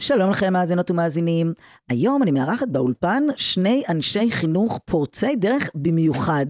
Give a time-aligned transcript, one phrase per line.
[0.00, 1.52] שלום לכם, מאזינות ומאזינים.
[1.88, 6.46] היום אני מארחת באולפן שני אנשי חינוך פורצי דרך במיוחד,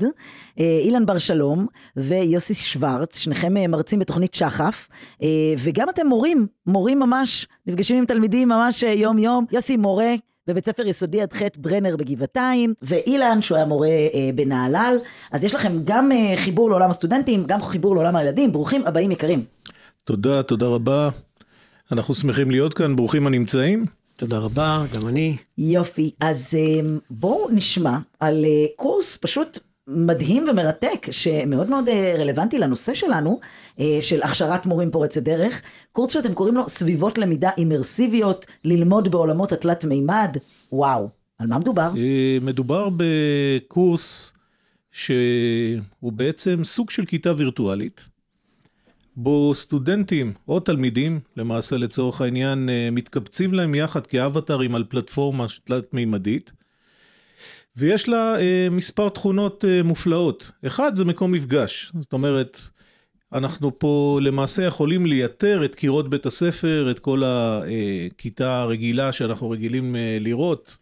[0.60, 4.88] אה, אילן בר שלום ויוסי שוורץ, שניכם אה, מרצים בתוכנית שחף,
[5.22, 9.46] אה, וגם אתם מורים, מורים ממש, נפגשים עם תלמידים ממש יום-יום.
[9.52, 10.14] יוסי מורה
[10.46, 14.98] בבית ספר יסודי עד ח' ברנר בגבעתיים, ואילן שהוא היה מורה אה, בנהלל,
[15.32, 19.44] אז יש לכם גם אה, חיבור לעולם הסטודנטים, גם חיבור לעולם הילדים, ברוכים הבאים יקרים.
[20.04, 21.10] תודה, תודה רבה.
[21.92, 23.86] אנחנו שמחים להיות כאן, ברוכים הנמצאים.
[24.16, 25.36] תודה רבה, גם אני.
[25.58, 32.58] יופי, אז אה, בואו נשמע על אה, קורס פשוט מדהים ומרתק, שמאוד מאוד אה, רלוונטי
[32.58, 33.40] לנושא שלנו,
[33.80, 39.52] אה, של הכשרת מורים פורצי דרך, קורס שאתם קוראים לו סביבות למידה אימרסיביות, ללמוד בעולמות
[39.52, 40.36] התלת מימד,
[40.72, 41.90] וואו, על מה מדובר?
[42.42, 44.32] מדובר בקורס
[44.92, 48.08] שהוא בעצם סוג של כיתה וירטואלית,
[49.16, 56.52] בו סטודנטים או תלמידים, למעשה לצורך העניין, מתקבצים להם יחד כאבטרים על פלטפורמה תלת-מימדית,
[57.76, 60.50] ויש לה אה, מספר תכונות אה, מופלאות.
[60.66, 61.92] אחד, זה מקום מפגש.
[62.00, 62.60] זאת אומרת,
[63.32, 69.96] אנחנו פה למעשה יכולים לייתר את קירות בית הספר, את כל הכיתה הרגילה שאנחנו רגילים
[69.96, 70.78] אה, לראות,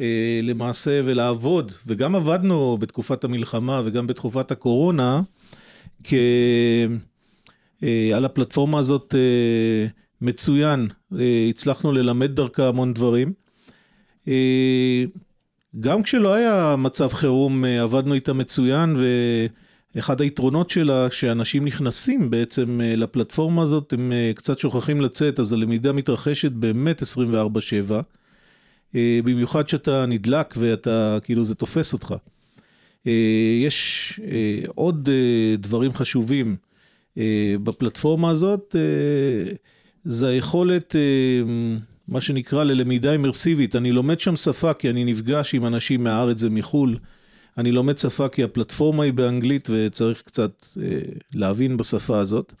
[0.00, 5.22] אה, למעשה ולעבוד, וגם עבדנו בתקופת המלחמה וגם בתקופת הקורונה,
[6.04, 6.14] כ...
[7.82, 9.86] אה, על הפלטפורמה הזאת אה,
[10.20, 13.32] מצוין, אה, הצלחנו ללמד דרכה המון דברים.
[15.80, 18.96] גם כשלא היה מצב חירום עבדנו איתה מצוין
[19.94, 26.52] ואחד היתרונות שלה שאנשים נכנסים בעצם לפלטפורמה הזאת הם קצת שוכחים לצאת אז הלמידה מתרחשת
[26.52, 28.94] באמת 24/7
[29.24, 32.14] במיוחד שאתה נדלק ואתה כאילו זה תופס אותך.
[33.64, 34.20] יש
[34.74, 35.08] עוד
[35.58, 36.56] דברים חשובים
[37.62, 38.76] בפלטפורמה הזאת
[40.04, 40.96] זה היכולת
[42.08, 43.76] מה שנקרא ללמידה אימרסיבית.
[43.76, 46.96] אני לומד שם שפה כי אני נפגש עם אנשים מהארץ ומחו"ל.
[47.58, 50.98] אני לומד שפה כי הפלטפורמה היא באנגלית וצריך קצת אה,
[51.34, 52.54] להבין בשפה הזאת.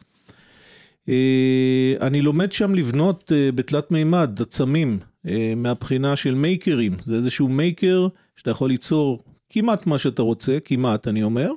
[1.08, 4.98] אה, אני לומד שם לבנות אה, בתלת מימד, עצמים,
[5.28, 6.96] אה, מהבחינה של מייקרים.
[7.04, 11.50] זה איזשהו מייקר שאתה יכול ליצור כמעט מה שאתה רוצה, כמעט אני אומר.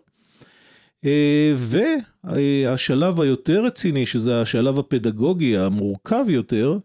[1.05, 6.77] אה, והשלב היותר רציני, שזה השלב הפדגוגי המורכב יותר,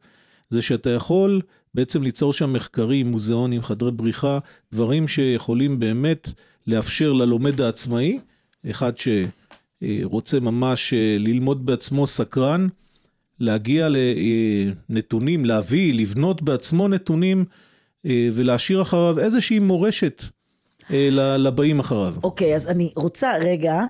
[0.50, 1.40] זה שאתה יכול
[1.74, 4.38] בעצם ליצור שם מחקרים, מוזיאונים, חדרי בריחה,
[4.72, 6.28] דברים שיכולים באמת
[6.66, 8.18] לאפשר ללומד העצמאי,
[8.70, 12.66] אחד שרוצה ממש אה, ללמוד בעצמו סקרן,
[13.40, 13.88] להגיע
[14.88, 17.44] לנתונים, להביא, לבנות בעצמו נתונים
[18.06, 20.22] אה, ולהשאיר אחריו איזושהי מורשת.
[20.90, 22.14] אה, לבאים אחריו.
[22.22, 23.80] אוקיי, אז אני רוצה רגע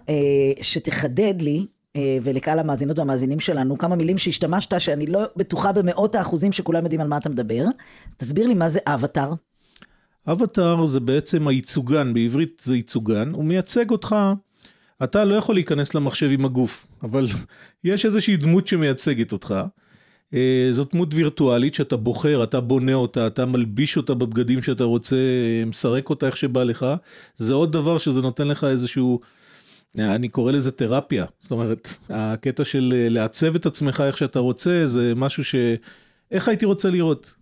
[0.62, 6.52] שתחדד לי אה, ולקהל המאזינות והמאזינים שלנו, כמה מילים שהשתמשת, שאני לא בטוחה במאות האחוזים
[6.52, 7.64] שכולם יודעים על מה אתה מדבר.
[8.16, 9.32] תסביר לי מה זה אבטאר.
[10.28, 14.16] אבטאר זה בעצם הייצוגן, בעברית זה ייצוגן, הוא מייצג אותך,
[15.04, 17.26] אתה לא יכול להיכנס למחשב עם הגוף, אבל
[17.84, 19.54] יש איזושהי דמות שמייצגת אותך.
[20.36, 25.16] אה, זאת דמות וירטואלית שאתה בוחר, אתה בונה אותה, אתה מלביש אותה בבגדים שאתה רוצה,
[25.66, 26.86] מסרק אותה איך שבא לך.
[27.36, 29.20] זה עוד דבר שזה נותן לך איזשהו
[29.98, 34.86] אני קורא לזה תרפיה, זאת אומרת, הקטע של אה, לעצב את עצמך איך שאתה רוצה,
[34.86, 35.54] זה משהו ש...
[36.30, 37.34] איך הייתי רוצה לראות?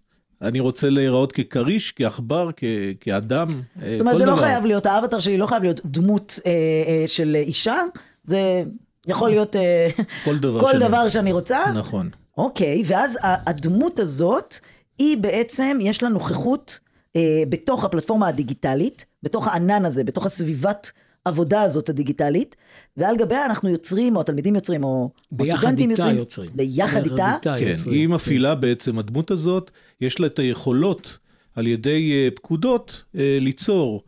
[0.42, 2.64] אני רוצה להיראות ככריש, כעכבר, כ...
[3.00, 3.48] כאדם,
[3.82, 4.40] אה, זאת אומרת, זה לא דבר.
[4.40, 6.50] לא חייב להיות, האבטר שלי לא חייב להיות דמות אה,
[6.86, 7.76] אה, של אישה,
[8.24, 8.62] זה
[9.06, 9.88] יכול להיות אה,
[10.24, 10.88] כל, דבר, כל שאני...
[10.88, 11.58] דבר שאני רוצה.
[11.74, 12.10] נכון.
[12.38, 14.54] אוקיי, ואז הדמות הזאת,
[14.98, 16.80] היא בעצם, יש לה נוכחות
[17.16, 20.92] אה, בתוך הפלטפורמה הדיגיטלית, בתוך הענן הזה, בתוך הסביבת
[21.26, 22.56] העבודה הזאת הדיגיטלית,
[22.96, 25.10] ועל גביה אנחנו יוצרים, או התלמידים יוצרים, או
[25.40, 26.16] הסטודנטים יוצרים.
[26.16, 26.50] יוצרים.
[26.54, 27.36] ביחד איתה.
[27.42, 27.94] כן, יוצרים.
[27.94, 29.70] היא מפעילה בעצם, הדמות הזאת,
[30.00, 31.18] יש לה את היכולות
[31.54, 34.02] על ידי uh, פקודות uh, ליצור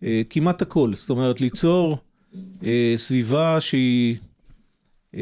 [0.00, 0.92] uh, כמעט הכל.
[0.94, 1.98] זאת אומרת, ליצור
[2.34, 2.66] uh,
[2.96, 4.16] סביבה שהיא
[5.14, 5.18] uh,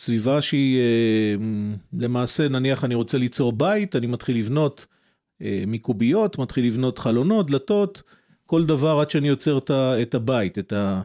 [0.00, 1.34] סביבה שהיא אה,
[1.92, 4.86] למעשה, נניח אני רוצה ליצור בית, אני מתחיל לבנות
[5.42, 8.02] אה, מקוביות, מתחיל לבנות חלונות, דלתות,
[8.46, 9.58] כל דבר עד שאני יוצר
[10.02, 11.02] את הבית, את ה...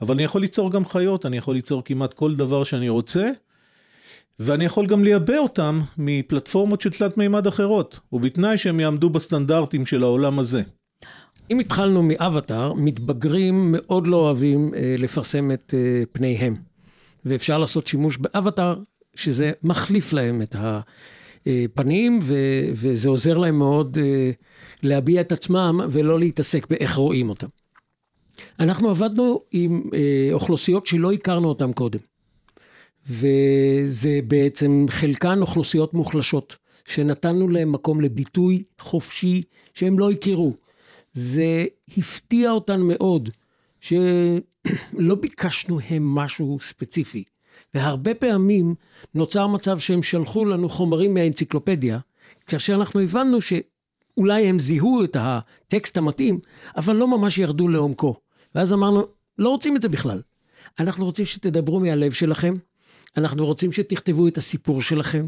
[0.00, 3.30] אבל אני יכול ליצור גם חיות, אני יכול ליצור כמעט כל דבר שאני רוצה,
[4.38, 10.02] ואני יכול גם לייבא אותם מפלטפורמות של תלת מימד אחרות, ובתנאי שהם יעמדו בסטנדרטים של
[10.02, 10.62] העולם הזה.
[11.50, 16.73] אם התחלנו מאבטאר, מתבגרים מאוד לא אוהבים אה, לפרסם את אה, פניהם.
[17.24, 18.76] ואפשר לעשות שימוש באבטאר,
[19.14, 22.34] שזה מחליף להם את הפנים, ו,
[22.72, 24.30] וזה עוזר להם מאוד אה,
[24.82, 27.46] להביע את עצמם ולא להתעסק באיך רואים אותם.
[28.60, 31.98] אנחנו עבדנו עם אה, אוכלוסיות שלא הכרנו אותן קודם.
[33.08, 39.42] וזה בעצם חלקן אוכלוסיות מוחלשות, שנתנו להם מקום לביטוי חופשי
[39.74, 40.52] שהם לא הכירו.
[41.12, 41.64] זה
[41.98, 43.30] הפתיע אותן מאוד,
[44.66, 47.24] שלא ביקשנו הם משהו ספציפי.
[47.74, 48.74] והרבה פעמים
[49.14, 51.98] נוצר מצב שהם שלחו לנו חומרים מהאנציקלופדיה,
[52.46, 56.40] כאשר אנחנו הבנו שאולי הם זיהו את הטקסט המתאים,
[56.76, 58.14] אבל לא ממש ירדו לעומקו.
[58.54, 59.02] ואז אמרנו,
[59.38, 60.22] לא רוצים את זה בכלל.
[60.80, 62.54] אנחנו רוצים שתדברו מהלב שלכם,
[63.16, 65.26] אנחנו רוצים שתכתבו את הסיפור שלכם,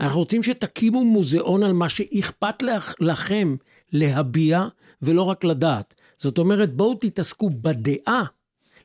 [0.00, 2.62] אנחנו רוצים שתקימו מוזיאון על מה שאכפת
[3.00, 3.56] לכם
[3.92, 4.66] להביע
[5.02, 5.94] ולא רק לדעת.
[6.18, 8.24] זאת אומרת, בואו תתעסקו בדעה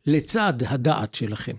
[0.05, 1.53] לצד הדעת שלכם.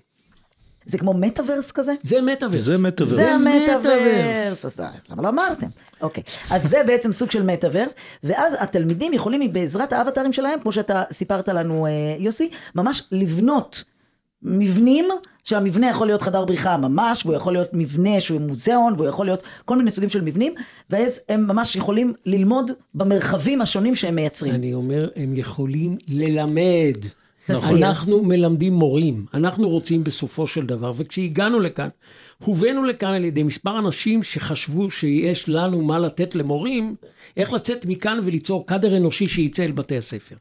[0.87, 1.93] זה כמו מטאוורס כזה?
[2.03, 2.61] זה מטאוורס.
[2.61, 3.15] זה מטאוורס.
[3.15, 4.65] זה המטאוורס.
[4.65, 4.81] אז
[5.11, 5.67] למה לא אמרתם?
[6.01, 6.23] אוקיי.
[6.51, 7.95] אז זה בעצם סוג של מטאוורס,
[8.25, 13.85] ואז התלמידים יכולים בעזרת האבטרים שלהם, כמו שאתה סיפרת לנו, אה, יוסי, ממש לבנות
[14.43, 15.05] מבנים,
[15.45, 19.43] שהמבנה יכול להיות חדר בריחה ממש, והוא יכול להיות מבנה שהוא מוזיאון, והוא יכול להיות
[19.65, 20.55] כל מיני סוגים של מבנים,
[20.91, 24.55] ואז הם ממש יכולים ללמוד במרחבים השונים שהם מייצרים.
[24.55, 26.97] אני אומר, הם יכולים ללמד.
[27.49, 27.83] נכון.
[27.83, 31.89] אנחנו מלמדים מורים, אנחנו רוצים בסופו של דבר, וכשהגענו לכאן,
[32.39, 36.95] הובאנו לכאן על ידי מספר אנשים שחשבו שיש לנו מה לתת למורים,
[37.37, 40.37] איך לצאת מכאן וליצור קאדר אנושי שייצא אל בתי הספר.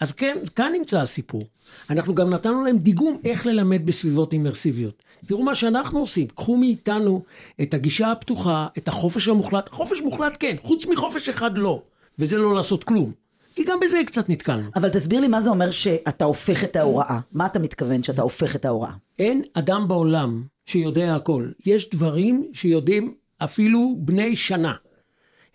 [0.00, 1.42] אז כן, כאן נמצא הסיפור.
[1.90, 5.02] אנחנו גם נתנו להם דיגום איך ללמד בסביבות אימרסיביות.
[5.26, 7.22] תראו מה שאנחנו עושים, קחו מאיתנו
[7.62, 11.82] את הגישה הפתוחה, את החופש המוחלט, חופש מוחלט כן, חוץ מחופש אחד לא,
[12.18, 13.12] וזה לא לעשות כלום.
[13.54, 14.70] כי גם בזה קצת נתקלנו.
[14.76, 17.20] אבל תסביר לי מה זה אומר שאתה הופך את ההוראה.
[17.32, 18.92] מה אתה מתכוון שאתה הופך את ההוראה?
[19.18, 21.48] אין אדם בעולם שיודע הכל.
[21.66, 24.74] יש דברים שיודעים אפילו בני שנה.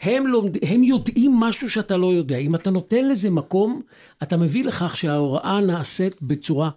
[0.02, 2.38] הם, לומד, הם יודעים משהו שאתה לא יודע.
[2.38, 3.82] אם אתה נותן לזה מקום,
[4.24, 6.70] אתה מביא לכך שההוראה נעשית בצורה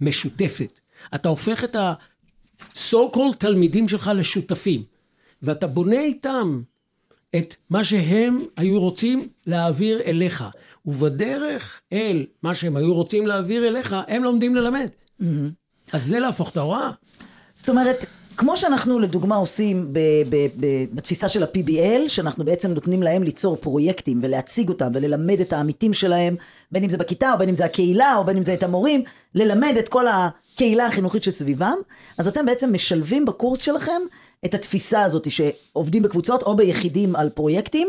[0.00, 0.80] משותפת.
[1.14, 4.82] אתה הופך את ה-so called תלמידים שלך לשותפים,
[5.42, 6.62] ואתה בונה איתם
[7.36, 10.44] את מה שהם היו רוצים להעביר אליך.
[10.86, 14.88] ובדרך אל מה שהם היו רוצים להעביר אליך, הם לומדים ללמד.
[15.20, 15.24] Mm-hmm.
[15.92, 16.90] אז זה להפוך את ההוראה.
[17.54, 19.98] זאת אומרת, כמו שאנחנו לדוגמה עושים ב-
[20.28, 25.52] ב- ב- בתפיסה של ה-PBL, שאנחנו בעצם נותנים להם ליצור פרויקטים ולהציג אותם וללמד את
[25.52, 26.36] העמיתים שלהם,
[26.72, 29.02] בין אם זה בכיתה או בין אם זה הקהילה או בין אם זה את המורים,
[29.34, 31.76] ללמד את כל הקהילה החינוכית שסביבם,
[32.18, 34.00] אז אתם בעצם משלבים בקורס שלכם
[34.44, 37.88] את התפיסה הזאת שעובדים בקבוצות או ביחידים על פרויקטים,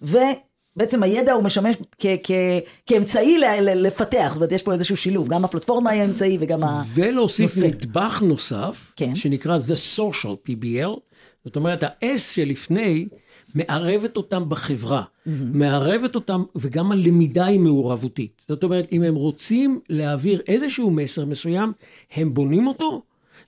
[0.00, 5.44] ובעצם הידע הוא משמש כ- כ- כאמצעי לפתח, זאת אומרת יש פה איזשהו שילוב, גם
[5.44, 7.00] הפלטפורמה היא האמצעי וגם הנושא.
[7.00, 9.14] ולהוסיף נדבך נוסף, כן.
[9.14, 10.98] שנקרא The Social PBL,
[11.44, 13.08] זאת אומרת ה-S שלפני
[13.54, 15.30] מערבת אותם בחברה, mm-hmm.
[15.52, 18.44] מערבת אותם, וגם הלמידה היא מעורבותית.
[18.48, 21.72] זאת אומרת, אם הם רוצים להעביר איזשהו מסר מסוים,
[22.12, 23.02] הם בונים אותו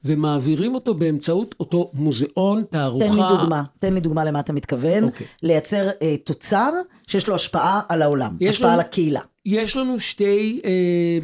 [0.05, 3.07] ומעבירים אותו באמצעות אותו מוזיאון, תערוכה.
[3.07, 5.05] תן לי דוגמה, תן לי דוגמה למה אתה מתכוון.
[5.05, 5.27] אוקיי.
[5.43, 6.71] לייצר אה, תוצר
[7.07, 9.21] שיש לו השפעה על העולם, השפעה לנו- על הקהילה.
[9.47, 11.19] יש לנו שתי אה,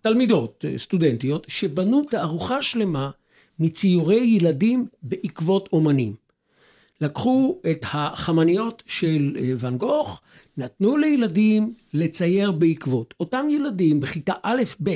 [0.00, 3.10] תלמידות, אה, סטודנטיות, שבנו תערוכה שלמה
[3.60, 6.14] מציורי ילדים בעקבות אומנים.
[7.00, 10.20] לקחו את החמניות של אה, ואן גוך,
[10.56, 13.14] נתנו לילדים לצייר בעקבות.
[13.20, 14.90] אותם ילדים בכיתה א'-ב',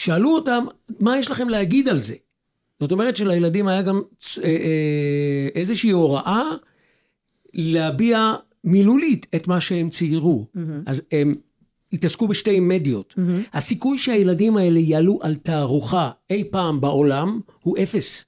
[0.00, 0.64] שאלו אותם,
[1.00, 2.14] מה יש לכם להגיד על זה?
[2.80, 4.02] זאת אומרת שלילדים היה גם
[4.42, 6.42] אה, אה, איזושהי הוראה
[7.54, 10.46] להביע מילולית את מה שהם ציירו.
[10.46, 10.58] Mm-hmm.
[10.86, 11.34] אז הם
[11.92, 13.14] התעסקו בשתי מדיות.
[13.16, 13.56] Mm-hmm.
[13.56, 18.24] הסיכוי שהילדים האלה יעלו על תערוכה אי פעם בעולם הוא אפס.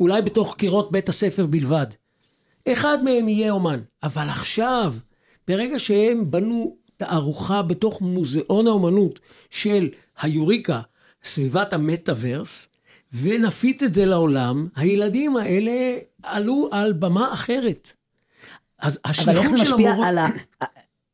[0.00, 1.86] אולי בתוך קירות בית הספר בלבד.
[2.68, 3.80] אחד מהם יהיה אומן.
[4.02, 4.94] אבל עכשיו,
[5.48, 9.88] ברגע שהם בנו תערוכה בתוך מוזיאון האומנות של
[10.20, 10.80] היוריקה,
[11.24, 12.68] סביבת המטאוורס,
[13.22, 17.92] ונפיץ את זה לעולם, הילדים האלה עלו על במה אחרת.
[18.78, 20.08] אז אבל איך השליחות זה של משפיע המורות...
[20.08, 20.28] על ה...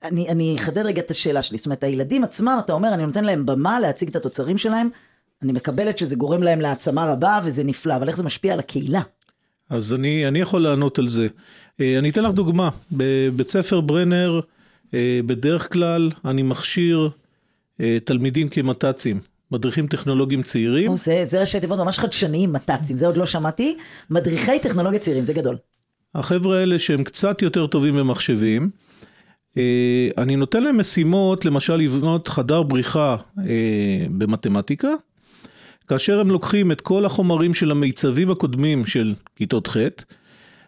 [0.02, 1.58] אני, אני אחדד רגע את השאלה שלי.
[1.58, 4.88] זאת אומרת, הילדים עצמם, אתה אומר, אני נותן להם במה להציג את התוצרים שלהם.
[5.42, 9.00] אני מקבלת שזה גורם להם להעצמה רבה וזה נפלא, אבל איך זה משפיע על הקהילה?
[9.70, 11.28] אז אני, אני יכול לענות על זה.
[11.80, 12.70] אה, אני אתן לך דוגמה.
[12.92, 14.40] בבית ספר ברנר,
[14.94, 17.10] אה, בדרך כלל אני מכשיר
[18.04, 20.90] תלמידים כמת"צים, מדריכים טכנולוגיים צעירים.
[20.90, 23.76] או, זה, זה ראשי תיבות ממש חדשניים, מת"צים, זה עוד לא שמעתי.
[24.10, 25.56] מדריכי טכנולוגיה צעירים, זה גדול.
[26.14, 28.70] החבר'ה האלה שהם קצת יותר טובים במחשבים,
[29.56, 34.88] אה, אני נותן להם משימות, למשל לבנות חדר בריחה אה, במתמטיקה,
[35.88, 39.76] כאשר הם לוקחים את כל החומרים של המיצבים הקודמים של כיתות ח'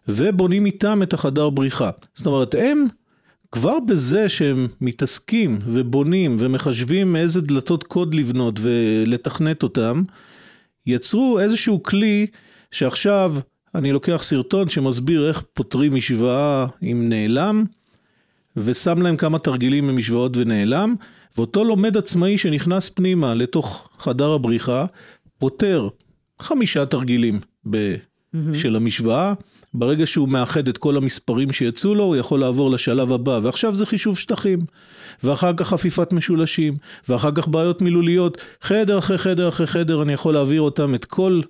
[0.09, 1.91] ובונים איתם את החדר בריחה.
[2.15, 2.87] זאת אומרת, הם
[3.53, 10.03] כבר בזה שהם מתעסקים ובונים ומחשבים איזה דלתות קוד לבנות ולתכנת אותם,
[10.87, 12.27] יצרו איזשהו כלי
[12.71, 13.35] שעכשיו
[13.75, 17.65] אני לוקח סרטון שמסביר איך פותרים משוואה עם נעלם,
[18.57, 20.95] ושם להם כמה תרגילים ממשוואות ונעלם,
[21.37, 24.87] ואותו לומד עצמאי שנכנס פנימה לתוך חדר הבריחה,
[25.39, 25.89] פותר
[26.41, 27.95] חמישה תרגילים ב...
[28.55, 29.35] של המשוואה.
[29.79, 33.87] ברגע שהוא מאחד את כל המספרים שיצאו לו, הוא יכול לעבור לשלב הבא, ועכשיו זה
[33.87, 34.59] חישוב שטחים,
[35.23, 36.77] ואחר כך חפיפת משולשים,
[37.09, 41.41] ואחר כך בעיות מילוליות, חדר אחרי חדר אחרי חדר, אני יכול להעביר אותם את כל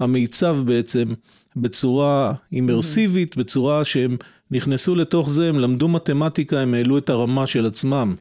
[0.00, 1.08] המיצב בעצם
[1.56, 4.16] בצורה אימרסיבית, בצורה שהם
[4.50, 8.14] נכנסו לתוך זה, הם למדו מתמטיקה, הם העלו את הרמה של עצמם.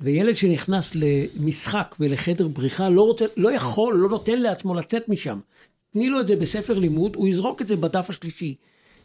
[0.00, 5.38] וילד שנכנס למשחק ולחדר בריחה לא, רוצה, לא יכול, לא נותן לעצמו לצאת משם.
[5.92, 8.54] תני לו את זה בספר לימוד, הוא יזרוק את זה בדף השלישי.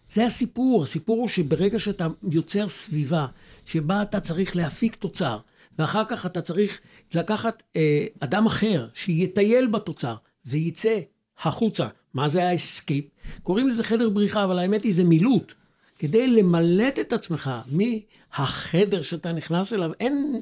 [0.09, 3.25] זה הסיפור, הסיפור הוא שברגע שאתה יוצר סביבה
[3.65, 5.37] שבה אתה צריך להפיק תוצר,
[5.79, 6.79] ואחר כך אתה צריך
[7.13, 10.99] לקחת אה, אדם אחר שיטייל בתוצר וייצא
[11.39, 11.87] החוצה.
[12.13, 13.05] מה זה ה escape?
[13.43, 15.53] קוראים לזה חדר בריחה, אבל האמת היא זה מילוט.
[15.99, 20.41] כדי למלט את עצמך מהחדר שאתה נכנס אליו, אין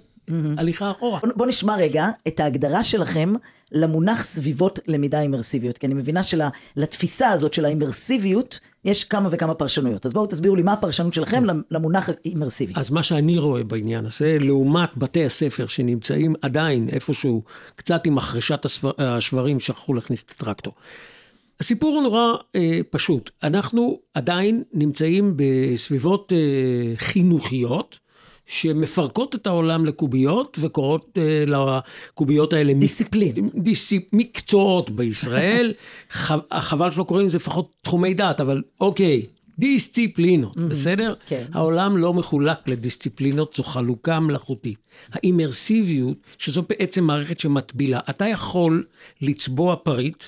[0.57, 1.19] הליכה אחורה.
[1.19, 3.33] בוא, בוא נשמע רגע את ההגדרה שלכם
[3.71, 10.05] למונח סביבות למידה אימרסיביות, כי אני מבינה שלתפיסה הזאת של האימרסיביות, יש כמה וכמה פרשנויות.
[10.05, 12.73] אז בואו תסבירו לי מה הפרשנות שלכם למונח אימרסיבי.
[12.75, 17.43] אז מה שאני רואה בעניין הזה, לעומת בתי הספר שנמצאים עדיין איפשהו,
[17.75, 20.73] קצת עם החרשת הסבר, השברים, שכחו להכניס את הטרקטור.
[21.59, 23.29] הסיפור הוא נורא אה, פשוט.
[23.43, 27.99] אנחנו עדיין נמצאים בסביבות אה, חינוכיות,
[28.47, 32.73] שמפרקות את העולם לקוביות וקוראות אה, לקוביות האלה...
[32.73, 33.49] דיסציפלין.
[33.55, 34.03] דיסציפ...
[34.13, 35.73] מקצועות בישראל.
[36.13, 36.31] ח...
[36.53, 39.25] חבל שלא קוראים לזה לפחות תחומי דעת, אבל אוקיי,
[39.59, 41.13] דיסציפלינות, בסדר?
[41.27, 41.45] כן.
[41.53, 44.77] העולם לא מחולק לדיסציפלינות, זו חלוקה מלאכותית.
[45.11, 48.83] האימרסיביות, שזו בעצם מערכת שמטבילה, אתה יכול
[49.21, 50.23] לצבוע פריט,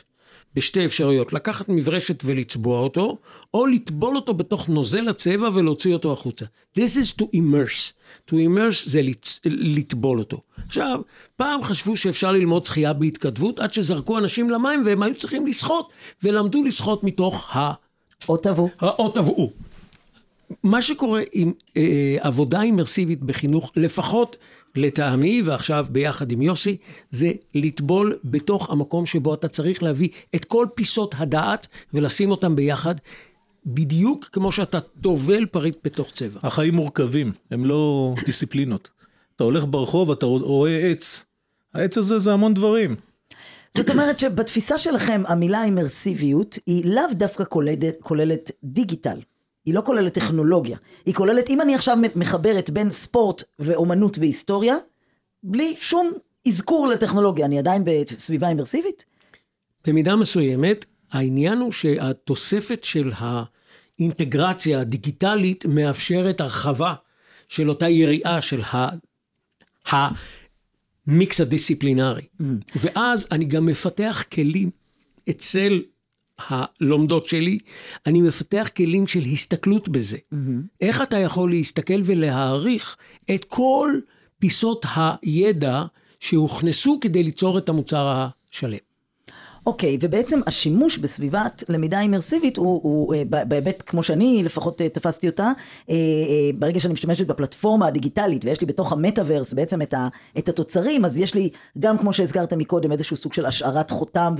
[0.55, 3.17] בשתי אפשרויות, לקחת מברשת ולצבוע אותו,
[3.53, 6.45] או לטבול אותו בתוך נוזל הצבע ולהוציא אותו החוצה.
[6.77, 7.93] This is to immerse.
[8.29, 9.39] To immerse זה לצ...
[9.45, 10.41] לטבול אותו.
[10.67, 11.01] עכשיו,
[11.35, 15.89] פעם חשבו שאפשר ללמוד שחייה בהתכתבות, עד שזרקו אנשים למים והם היו צריכים לשחות,
[16.23, 17.73] ולמדו לשחות מתוך ה...
[18.29, 18.69] או טבעו.
[18.81, 19.51] או טבעו.
[20.63, 24.37] מה שקורה עם אה, עבודה אימרסיבית בחינוך, לפחות
[24.75, 26.77] לטעמי, ועכשיו ביחד עם יוסי,
[27.11, 32.95] זה לטבול בתוך המקום שבו אתה צריך להביא את כל פיסות הדעת ולשים אותם ביחד,
[33.65, 36.39] בדיוק כמו שאתה טובל פריט בתוך צבע.
[36.43, 38.89] החיים מורכבים, הם לא דיסציפלינות.
[39.35, 41.25] אתה הולך ברחוב, אתה רואה עץ.
[41.73, 42.95] העץ הזה זה המון דברים.
[43.75, 49.19] זאת אומרת שבתפיסה שלכם המילה אימרסיביות היא לאו דווקא כוללת, כוללת דיגיטל.
[49.65, 50.77] היא לא כוללת טכנולוגיה.
[51.05, 54.75] היא כוללת, אם אני עכשיו מחברת בין ספורט ואומנות והיסטוריה,
[55.43, 56.11] בלי שום
[56.47, 59.05] אזכור לטכנולוגיה, אני עדיין בסביבה אימרסיבית?
[59.87, 66.93] במידה מסוימת, העניין הוא שהתוספת של האינטגרציה הדיגיטלית מאפשרת הרחבה
[67.47, 68.89] של אותה יריעה של ה...
[71.07, 72.21] המיקס הדיסציפלינרי.
[72.21, 72.43] Mm.
[72.75, 74.69] ואז אני גם מפתח כלים
[75.29, 75.81] אצל
[76.47, 77.59] הלומדות שלי,
[78.05, 80.17] אני מפתח כלים של הסתכלות בזה.
[80.17, 80.35] Mm-hmm.
[80.81, 82.97] איך אתה יכול להסתכל ולהעריך
[83.35, 83.99] את כל
[84.39, 84.85] פיסות
[85.21, 85.83] הידע
[86.19, 88.88] שהוכנסו כדי ליצור את המוצר השלם.
[89.65, 94.89] אוקיי, okay, ובעצם השימוש בסביבת למידה אימרסיבית הוא, הוא אה, בהיבט, כמו שאני לפחות אה,
[94.89, 95.51] תפסתי אותה,
[95.89, 95.95] אה,
[96.55, 101.17] ברגע שאני משתמשת בפלטפורמה הדיגיטלית ויש לי בתוך המטאוורס בעצם את, ה, את התוצרים, אז
[101.17, 101.49] יש לי
[101.79, 104.35] גם כמו שהזכרת מקודם איזשהו סוג של השארת חותם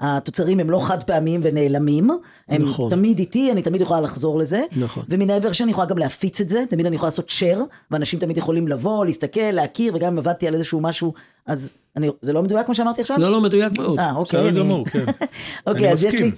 [0.00, 2.10] והתוצרים הם לא חד פעמיים ונעלמים,
[2.48, 2.90] הם נכון.
[2.90, 5.04] תמיד איתי, אני תמיד יכולה לחזור לזה, נכון.
[5.08, 7.60] ומן העבר שאני יכולה גם להפיץ את זה, תמיד אני יכולה לעשות share,
[7.90, 11.12] ואנשים תמיד יכולים לבוא, להסתכל, להכיר, וגם אם עבדתי על איזשהו משהו,
[11.46, 13.18] אז אני, זה לא מדויק מה שאמרתי עכשיו?
[13.18, 13.98] לא, לא, מדויק מאוד.
[13.98, 14.40] אה, אוקיי.
[14.40, 15.04] בסדר גמור, כן.
[15.66, 16.30] אוקיי, אז יש לי...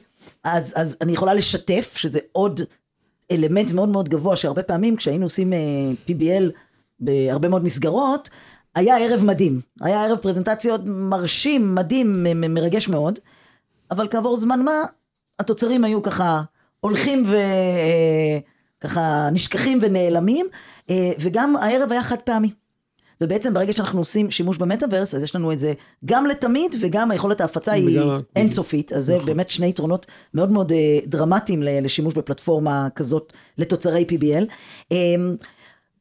[0.44, 2.60] אז, אז אני יכולה לשתף, שזה עוד
[3.30, 5.56] אלמנט מאוד מאוד גבוה, שהרבה פעמים כשהיינו עושים uh,
[6.10, 6.50] PBL
[7.00, 8.30] בהרבה מאוד מסגרות,
[8.74, 13.18] היה ערב מדהים, היה ערב פרזנטציות מרשים, מדהים, מ- מ- מרגש מאוד,
[13.90, 14.82] אבל כעבור זמן מה,
[15.38, 16.42] התוצרים היו ככה
[16.80, 17.24] הולכים
[18.78, 20.46] וככה נשכחים ונעלמים,
[20.90, 22.50] אה, וגם הערב היה חד פעמי.
[23.22, 25.72] ובעצם ברגע שאנחנו עושים שימוש במטאוורס, אז יש לנו את זה
[26.04, 28.00] גם לתמיד, וגם היכולת ההפצה היא
[28.36, 34.44] אינסופית, אז זה באמת שני יתרונות מאוד מאוד אה, דרמטיים לשימוש בפלטפורמה כזאת לתוצרי PBL.
[34.92, 34.96] אה,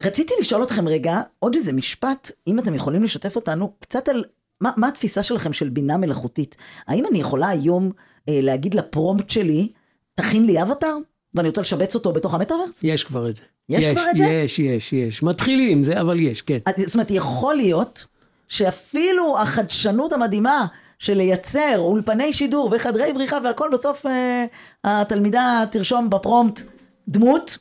[0.04, 4.24] רציתי לשאול אתכם רגע, עוד איזה משפט, אם אתם יכולים לשתף אותנו קצת על
[4.62, 6.58] מה, מה התפיסה שלכם של בינה מלאכותית.
[6.88, 7.92] האם אני יכולה היום
[8.30, 9.72] אה, להגיד לפרומפט שלי,
[10.16, 10.96] תכין לי אבטאר,
[11.36, 12.84] ואני רוצה לשבץ אותו בתוך המטאוורס?
[12.84, 13.42] יש כבר את זה.
[13.70, 14.26] יש כבר את זה?
[14.26, 15.24] יש, יש, יש.
[15.24, 16.58] מתחילים זה, אבל יש, כן.
[16.66, 18.06] אז, זאת אומרת, יכול להיות
[18.48, 20.66] שאפילו החדשנות המדהימה
[21.00, 24.46] של לייצר אולפני שידור וחדרי בריחה והכל, בסוף אה,
[24.84, 26.62] התלמידה תרשום בפרומפט
[27.08, 27.58] דמות,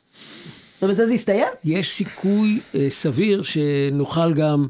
[0.81, 1.47] ובזה זה יסתיים?
[1.63, 4.67] יש סיכוי אה, סביר שנוכל גם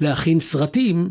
[0.00, 1.10] להכין סרטים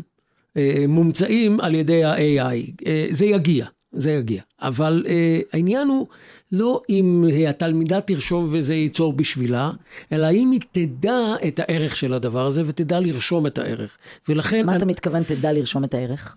[0.56, 2.86] אה, מומצאים על ידי ה-AI.
[2.86, 4.42] אה, זה יגיע, זה יגיע.
[4.60, 6.06] אבל אה, העניין הוא
[6.52, 9.70] לא אם התלמידה תרשום וזה ייצור בשבילה,
[10.12, 13.98] אלא אם היא תדע את הערך של הדבר הזה ותדע לרשום את הערך.
[14.28, 16.36] ולכן מה אני, אתה מתכוון תדע לרשום את הערך?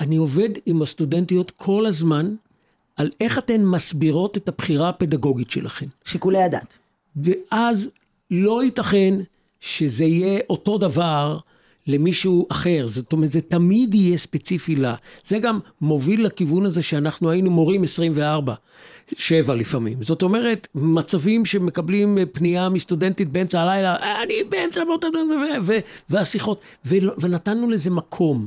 [0.00, 2.34] אני עובד עם הסטודנטיות כל הזמן
[2.96, 5.86] על איך אתן מסבירות את הבחירה הפדגוגית שלכן.
[6.04, 6.78] שיקולי הדעת.
[7.16, 7.90] ואז
[8.30, 9.14] לא ייתכן
[9.60, 11.38] שזה יהיה אותו דבר
[11.86, 12.86] למישהו אחר.
[12.86, 14.94] זאת אומרת, זה תמיד יהיה ספציפי לה.
[15.24, 18.54] זה גם מוביל לכיוון הזה שאנחנו היינו מורים 24.
[19.16, 20.02] שבע לפעמים.
[20.02, 25.06] זאת אומרת, מצבים שמקבלים פנייה מסטודנטית באמצע הלילה, אני באמצע באותה...
[26.10, 26.64] והשיחות,
[27.18, 28.46] ונתנו לזה מקום.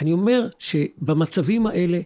[0.00, 2.00] אני אומר שבמצבים האלה,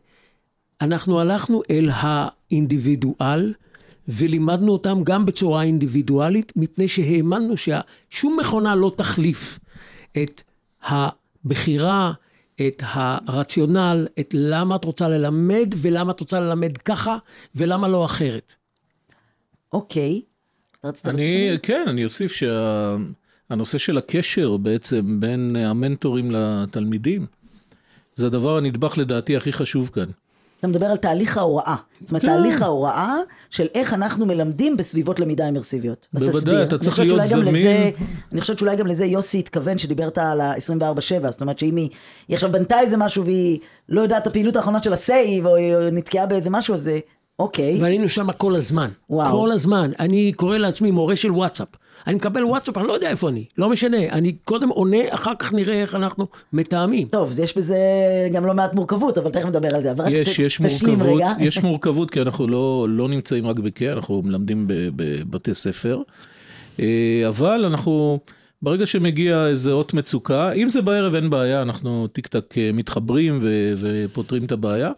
[0.80, 3.54] אנחנו הלכנו אל האינדיבידואל,
[4.09, 9.59] ולימדנו אותם גם בצורה אינדיבידואלית, מפני שהאמנו ששום מכונה לא תחליף
[10.23, 10.42] את
[10.83, 12.12] הבחירה,
[12.67, 17.17] את הרציונל, את למה את רוצה ללמד ולמה את רוצה ללמד ככה
[17.55, 18.55] ולמה לא אחרת.
[19.73, 20.23] אוקיי.
[20.85, 21.57] רצית אני?
[21.62, 27.27] כן, אני אוסיף שהנושא של הקשר בעצם בין המנטורים לתלמידים,
[28.14, 30.11] זה הדבר הנדבך לדעתי הכי חשוב כאן.
[30.61, 31.77] אתה מדבר על תהליך ההוראה.
[32.01, 32.29] זאת אומרת, כן.
[32.29, 33.16] תהליך ההוראה
[33.51, 36.07] של איך אנחנו מלמדים בסביבות למידה אימרסיביות.
[36.14, 36.62] אז בוודאי, תסביר.
[36.62, 37.55] אתה צריך להיות זמין.
[37.55, 37.90] לזה-
[38.33, 41.31] אני חושבת שאולי גם לזה יוסי התכוון שדיברת על ה-24/7.
[41.31, 41.88] זאת אומרת שאם היא,
[42.29, 45.57] היא עכשיו בנתה איזה משהו והיא לא יודעת את הפעילות האחרונה של ה save, או
[45.57, 46.90] היא נתקעה באיזה משהו, אז
[47.40, 47.79] אוקיי.
[47.81, 48.88] והיינו שם כל הזמן.
[49.11, 49.31] וואו.
[49.40, 49.90] כל הזמן.
[50.00, 51.68] אני קורא לעצמי מורה של וואטסאפ.
[52.07, 53.44] אני מקבל וואטסאפ, אני לא יודע איפה אני.
[53.59, 53.96] לא משנה.
[54.12, 57.09] אני קודם עונה, אחר כך נראה איך אנחנו מתאמים.
[57.09, 57.79] טוב, יש בזה
[58.33, 59.90] גם לא מעט מורכבות, אבל תכף נדבר על זה.
[59.90, 61.33] אבל רק יש, ת- יש תשלים מורכבות, רגע.
[61.40, 63.83] יש מורכבות כי אנחנו לא, לא נמצאים רק בכ...
[63.83, 66.03] אנחנו מלמדים בבתי ספר,
[66.81, 66.87] אה,
[67.29, 68.18] אבל אנחנו,
[68.62, 73.38] ברגע שמגיע איזה אות מצוקה, אם זה בערב אין בעיה, אנחנו טיק טק אה, מתחברים
[73.42, 74.90] ו- ופותרים את הבעיה.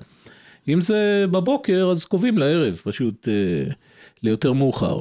[0.69, 3.73] אם זה בבוקר, אז קובעים לערב, פשוט אה,
[4.23, 5.01] ליותר מאוחר.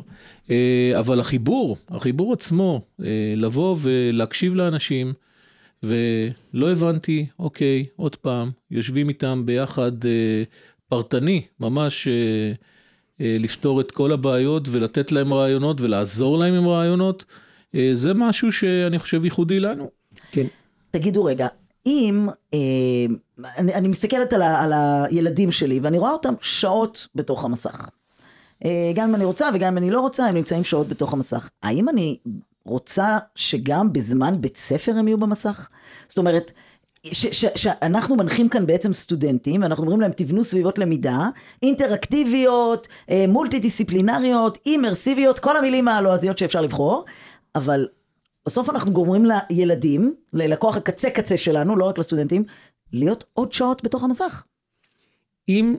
[0.49, 5.13] אה, אבל החיבור, החיבור עצמו, אה, לבוא ולהקשיב לאנשים,
[5.83, 10.43] ולא הבנתי, אוקיי, עוד פעם, יושבים איתם ביחד אה,
[10.89, 12.51] פרטני, ממש אה,
[13.21, 17.25] אה, לפתור את כל הבעיות ולתת להם רעיונות ולעזור להם עם רעיונות,
[17.75, 19.89] אה, זה משהו שאני חושב ייחודי לנו.
[20.31, 20.45] כן.
[20.91, 21.47] תגידו רגע,
[21.85, 22.59] אם, אה,
[23.57, 27.89] אני, אני מסתכלת על, ה, על הילדים שלי ואני רואה אותם שעות בתוך המסך.
[28.65, 31.49] אה, גם אם אני רוצה וגם אם אני לא רוצה, הם נמצאים שעות בתוך המסך.
[31.63, 32.17] האם אני
[32.65, 35.69] רוצה שגם בזמן בית ספר הם יהיו במסך?
[36.07, 36.51] זאת אומרת,
[37.03, 41.29] ש- ש- שאנחנו מנחים כאן בעצם סטודנטים, ואנחנו אומרים להם תבנו סביבות למידה,
[41.63, 47.05] אינטראקטיביות, אה, מולטי דיסציפלינריות, אימרסיביות, כל המילים הלועזיות שאפשר לבחור,
[47.55, 47.87] אבל
[48.45, 52.43] בסוף אנחנו גורמים לילדים, ללקוח הקצה קצה שלנו, לא רק לסטודנטים,
[52.93, 54.43] להיות עוד שעות בתוך המסך.
[55.49, 55.75] אם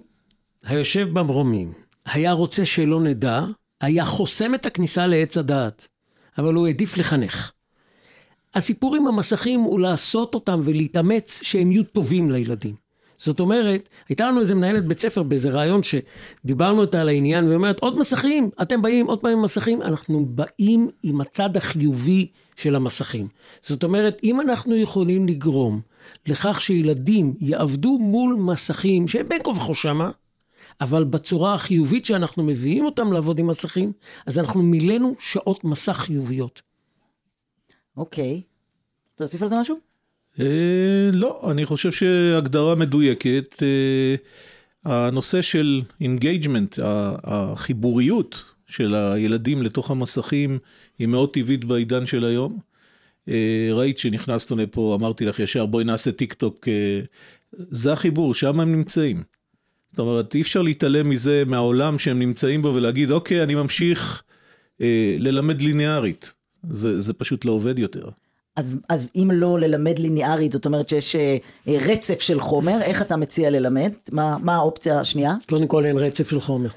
[0.65, 1.73] היושב במרומים
[2.07, 3.41] היה רוצה שלא נדע,
[3.81, 5.89] היה חוסם את הכניסה לעץ הדעת,
[6.39, 7.53] אבל הוא העדיף לחנך.
[8.55, 12.82] הסיפור עם המסכים הוא לעשות אותם ולהתאמץ שהם יהיו טובים לילדים.
[13.25, 17.57] זאת אומרת, הייתה לנו איזה מנהלת בית ספר באיזה רעיון שדיברנו איתה על העניין, והיא
[17.57, 22.77] אומרת, עוד מסכים, אתם באים עוד פעם עם מסכים, אנחנו באים עם הצד החיובי של
[22.77, 23.29] המסכים.
[23.63, 25.81] זאת אומרת, אם אנחנו יכולים לגרום
[26.27, 30.11] לכך שילדים יעבדו מול מסכים שהם בין כה וכה שמה,
[30.81, 33.93] אבל בצורה החיובית שאנחנו מביאים אותם לעבוד עם מסכים,
[34.27, 36.63] אז אנחנו מילאנו שעות מסך חיוביות.
[37.97, 38.43] אוקיי.
[39.15, 39.92] אתה להוסיף על זה משהו?
[40.41, 43.63] אה, לא, אני חושב שהגדרה מדויקת.
[43.63, 44.17] אה,
[44.85, 46.79] הנושא של engagement,
[47.25, 50.59] החיבוריות של הילדים לתוך המסכים
[50.99, 52.59] היא מאוד טבעית בעידן של היום.
[53.29, 56.69] אה, ראית שנכנסנו לפה, אמרתי לך ישר, בואי נעשה טיק טוק.
[57.71, 59.23] זה החיבור, שם הם נמצאים.
[59.93, 64.23] זאת אומרת, אי אפשר להתעלם מזה, מהעולם שהם נמצאים בו, ולהגיד, אוקיי, אני ממשיך
[64.81, 66.33] אה, ללמד ליניארית.
[66.71, 68.09] זה, זה פשוט לא עובד יותר.
[68.57, 71.37] אז, אז אם לא ללמד ליניארית, זאת אומרת שיש אה,
[71.69, 73.93] אה, רצף של חומר, איך אתה מציע ללמד?
[74.13, 75.35] מה, מה האופציה השנייה?
[75.49, 76.69] קודם כל אין רצף של חומר.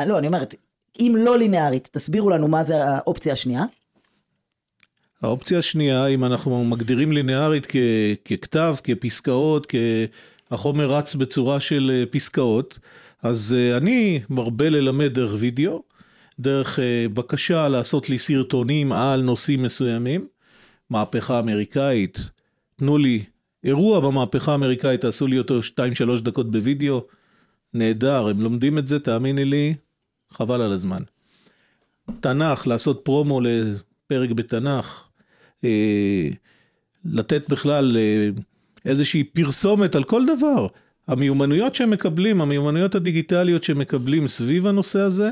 [0.00, 0.54] אה, לא, אני אומרת,
[1.00, 3.64] אם לא ליניארית, תסבירו לנו מה זה האופציה השנייה.
[5.22, 7.76] האופציה השנייה, אם אנחנו מגדירים ליניארית כ,
[8.24, 9.72] ככתב, כפסקאות,
[10.50, 12.78] כהחומר רץ בצורה של אה, פסקאות,
[13.22, 15.82] אז אני מרבה ללמד דרך וידאו,
[16.40, 16.78] דרך
[17.14, 20.26] בקשה לעשות לי סרטונים על נושאים מסוימים,
[20.92, 22.30] מהפכה אמריקאית,
[22.76, 23.24] תנו לי
[23.64, 25.60] אירוע במהפכה האמריקאית, תעשו לי אותו
[26.18, 27.04] 2-3 דקות בווידאו,
[27.74, 29.74] נהדר, הם לומדים את זה, תאמיני לי,
[30.30, 31.02] חבל על הזמן.
[32.20, 35.08] תנ"ך, לעשות פרומו לפרק בתנ"ך,
[35.64, 36.28] אה,
[37.04, 38.28] לתת בכלל אה,
[38.84, 40.66] איזושהי פרסומת על כל דבר.
[41.08, 45.30] המיומנויות שהם מקבלים, המיומנויות הדיגיטליות שהם מקבלים סביב הנושא הזה,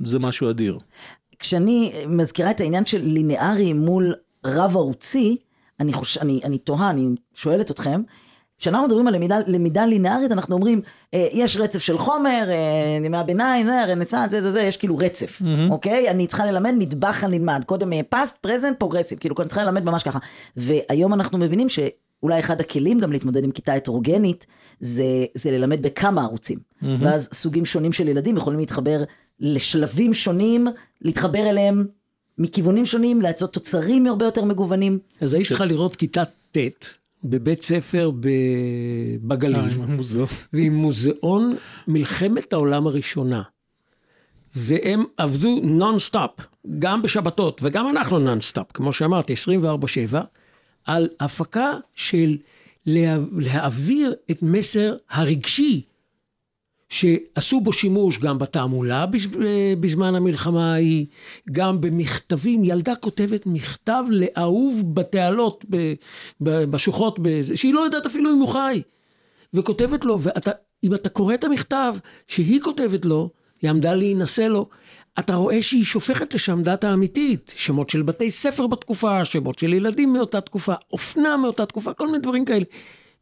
[0.00, 0.78] זה משהו אדיר.
[1.42, 4.14] כשאני מזכירה את העניין של ליניארי מול
[4.46, 5.36] רב ערוצי,
[5.80, 6.18] אני, חוש...
[6.18, 8.02] אני, אני תוהה, אני שואלת אתכם,
[8.58, 10.80] כשאנחנו מדברים על למידה, למידה ליניארית, אנחנו אומרים,
[11.14, 14.98] אה, יש רצף של חומר, אה, ימי הביניים, זה, רנסאנס, זה, זה, זה, יש כאילו
[14.98, 15.70] רצף, mm-hmm.
[15.70, 16.10] אוקיי?
[16.10, 20.18] אני צריכה ללמד נדבך הנלמד, קודם past, present, progressive, כאילו, אני צריכה ללמד ממש ככה.
[20.56, 24.46] והיום אנחנו מבינים שאולי אחד הכלים גם להתמודד עם כיתה הטרוגנית,
[24.80, 26.58] זה, זה ללמד בכמה ערוצים.
[26.58, 26.86] Mm-hmm.
[27.00, 29.02] ואז סוגים שונים של ילדים יכולים להתחבר
[29.40, 30.66] לשלבים שונים,
[31.00, 31.86] להתחבר אליהם
[32.38, 34.98] מכיוונים שונים, לעשות תוצרים הרבה יותר מגוונים.
[35.20, 36.58] אז היית צריכה לראות כיתה ט'
[37.24, 38.28] בבית ספר ב...
[39.22, 39.56] בגליל.
[39.56, 40.28] אה, עם המוזיאון.
[40.52, 41.54] ועם מוזיאון
[41.88, 43.42] מלחמת העולם הראשונה.
[44.54, 46.30] והם עבדו נונסטופ,
[46.78, 49.34] גם בשבתות, וגם אנחנו נונסטופ, כמו שאמרתי,
[50.12, 50.16] 24-7,
[50.84, 52.36] על הפקה של
[52.86, 53.16] לה...
[53.32, 55.82] להעביר את מסר הרגשי
[56.92, 59.04] שעשו בו שימוש גם בתעמולה
[59.80, 61.06] בזמן המלחמה ההיא,
[61.52, 65.64] גם במכתבים, ילדה כותבת מכתב לאהוב בתעלות,
[66.40, 67.18] בשוחות,
[67.54, 68.82] שהיא לא יודעת אפילו אם הוא חי,
[69.54, 71.94] וכותבת לו, ואם אתה קורא את המכתב
[72.28, 73.30] שהיא כותבת לו,
[73.62, 74.68] היא עמדה להינשא לו,
[75.18, 80.12] אתה רואה שהיא שופכת לשם דאטה אמיתית, שמות של בתי ספר בתקופה, שמות של ילדים
[80.12, 82.64] מאותה תקופה, אופנה מאותה תקופה, כל מיני דברים כאלה.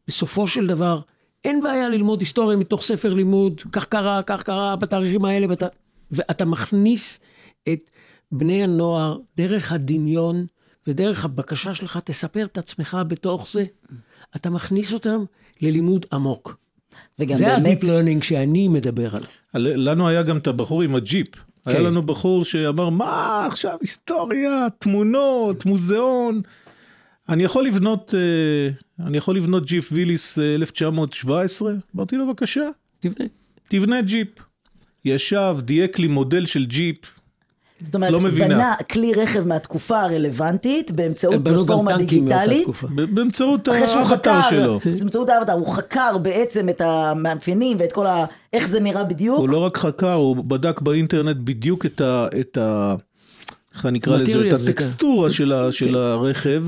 [0.07, 0.99] בסופו של דבר,
[1.45, 5.63] אין בעיה ללמוד היסטוריה מתוך ספר לימוד, כך קרה, כך קרה, בתאריכים האלה, בת...
[6.11, 7.19] ואתה מכניס
[7.73, 7.89] את
[8.31, 10.45] בני הנוער דרך הדמיון
[10.87, 13.65] ודרך הבקשה שלך, תספר את עצמך בתוך זה,
[14.35, 15.23] אתה מכניס אותם
[15.61, 16.57] ללימוד עמוק.
[17.19, 17.57] וגם זה באמת...
[17.57, 19.29] הדיפ לרנינג שאני מדבר עליו.
[19.77, 21.27] לנו היה גם את הבחור עם הג'יפ.
[21.35, 21.71] כן.
[21.71, 26.41] היה לנו בחור שאמר, מה עכשיו היסטוריה, תמונות, מוזיאון.
[27.31, 31.73] אני יכול לבנות, אה, אני יכול לבנות ג'יפ ויליס 1917?
[31.95, 32.69] אמרתי לו, בבקשה.
[32.99, 33.25] תבנה.
[33.67, 34.27] תבנה ג'יפ.
[35.05, 36.97] ישב, דייק לי מודל של ג'יפ.
[37.81, 42.67] זאת אומרת, לא בנה כלי רכב מהתקופה הרלוונטית באמצעות פלטפורמה דיגיטלית.
[42.89, 44.79] באמצעות האווטאר שלו.
[44.99, 48.25] באמצעות האווטאר, הוא חקר בעצם את המאפיינים ואת כל ה...
[48.53, 49.37] איך זה נראה בדיוק.
[49.37, 52.27] הוא לא רק חקר, הוא בדק באינטרנט בדיוק את ה...
[52.39, 52.95] את ה...
[53.75, 54.47] איך אני אקרא לזה?
[54.47, 55.33] את הטקסטורה כן.
[55.33, 55.95] של, ה, של כן.
[55.95, 56.65] הרכב.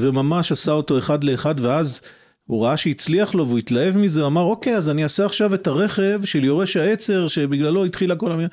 [0.00, 2.00] וממש עשה אותו אחד לאחד, ואז
[2.48, 5.66] הוא ראה שהצליח לו והוא התלהב מזה, הוא אמר, אוקיי, אז אני אעשה עכשיו את
[5.66, 8.48] הרכב של יורש העצר, שבגללו התחילה כל המילה,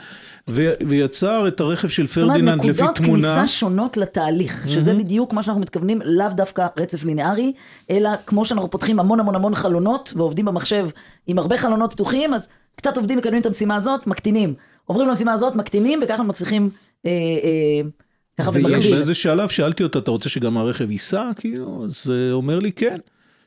[0.48, 2.82] ו- ויצר את הרכב של פרדיננד לפי תמונה.
[2.82, 4.96] זאת אומרת, נקודות כניסה שונות לתהליך, שזה mm-hmm.
[4.96, 7.54] בדיוק מה שאנחנו מתכוונים, לאו דווקא רצף ליניארי,
[7.90, 10.88] אלא כמו שאנחנו פותחים המון המון המון חלונות, ועובדים במחשב
[11.28, 14.54] עם הרבה חלונות פתוחים, אז קצת עובדים, מקדמים את המשימה הזאת, מקטינים.
[14.86, 16.70] עוברים למשימה הזאת, מקטינים, וככה מצליחים...
[17.06, 17.90] אה, אה,
[18.38, 18.96] ככה במקביל.
[18.96, 21.32] באיזה שלב שאלתי אותה, אתה רוצה שגם הרכב ייסע?
[21.36, 22.98] כאילו, אז הוא אומר לי, כן.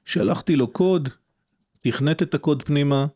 [0.05, 1.09] שלחתי לו קוד,
[1.81, 3.07] תכנת את הקוד פנימה,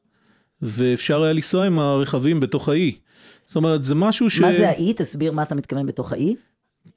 [0.63, 2.97] ואפשר היה לנסוע עם הרכבים בתוך האי.
[3.47, 4.41] זאת אומרת, זה משהו ש...
[4.41, 4.93] מה זה האי?
[4.97, 6.35] תסביר מה אתה מתכוון בתוך האי.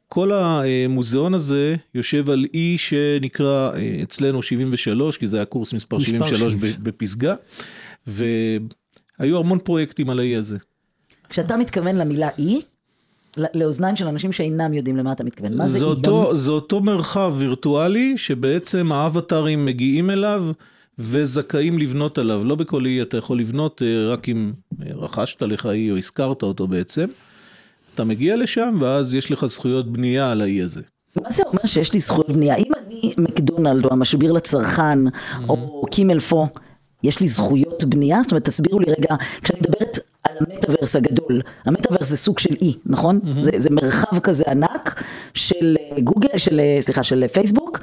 [0.08, 6.00] כל המוזיאון הזה יושב על אי שנקרא אה, אצלנו 73, כי זה היה קורס מספר
[6.00, 7.36] 73 בפסגה,
[8.08, 10.58] והיו המון פרויקטים על האי הזה.
[11.30, 12.62] כשאתה מתכוון למילה אי,
[13.54, 15.54] לאוזניים של אנשים שאינם יודעים למה אתה מתכוון.
[15.54, 20.46] מה זה, זה אותו, זה אותו מרחב וירטואלי שבעצם האבטרים מגיעים אליו
[21.00, 22.42] וזכאים לבנות עליו.
[22.46, 26.44] לא בכל אי אתה יכול לבנות אה, רק אם אה, רכשת לך אי או הזכרת
[26.44, 27.06] אותו בעצם.
[27.96, 30.82] אתה מגיע לשם ואז יש לך זכויות בנייה על האי הזה.
[31.22, 32.56] מה זה אומר שיש לי זכויות בנייה?
[32.56, 35.50] אם אני מקדונלד או המשביר לצרכן mm-hmm.
[35.50, 36.48] או קימל פו,
[37.04, 38.24] יש לי זכויות בנייה?
[38.24, 39.85] זאת אומרת, תסבירו לי רגע, כשאני מדברת
[40.30, 43.20] על המטאוורס הגדול, המטאוורס זה סוג של אי, נכון?
[43.24, 43.44] Mm-hmm.
[43.44, 47.80] זה, זה מרחב כזה ענק, של אה, גוגל, של, אה, סליחה, של אה, פייסבוק,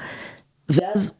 [0.68, 1.14] ואז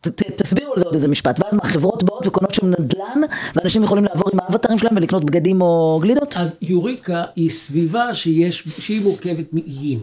[0.00, 3.20] ת, ת, תסבירו על זה עוד איזה משפט, ואז מה, חברות באות וקונות שם נדל"ן,
[3.56, 6.36] ואנשים יכולים לעבור עם האבטרים שלהם ולקנות בגדים או גלידות?
[6.36, 10.00] אז יוריקה היא סביבה שיש, שהיא מורכבת מאיים.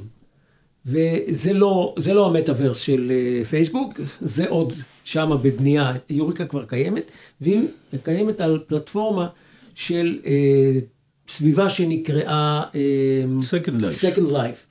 [0.86, 3.12] וזה לא, זה לא המטאוורס של
[3.50, 7.68] פייסבוק, זה עוד שמה בבנייה, יוריקה כבר קיימת, והיא
[8.04, 9.28] קיימת על פלטפורמה
[9.76, 10.80] של אה,
[11.28, 14.04] סביבה שנקראה אה, Second Life.
[14.04, 14.66] Second Life.